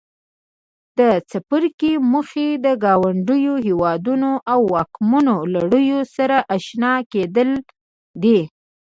[0.97, 0.99] د
[1.29, 4.29] څپرکي موخې د ګاونډیو هېوادونو
[4.73, 7.49] واکمنو لړیو سره آشنا کېدل
[8.23, 8.39] دي.